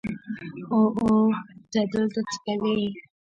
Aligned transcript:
او 0.71 0.81
او 1.01 1.15
ته 1.71 1.79
دلته 1.93 2.19
څه 2.29 2.51
کوې. 2.61 2.87